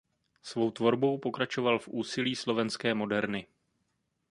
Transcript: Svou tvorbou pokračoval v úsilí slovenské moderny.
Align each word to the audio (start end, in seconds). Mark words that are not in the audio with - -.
Svou 0.43 0.71
tvorbou 0.77 1.13
pokračoval 1.25 1.77
v 1.79 1.87
úsilí 1.87 2.35
slovenské 2.35 2.93
moderny. 2.93 3.47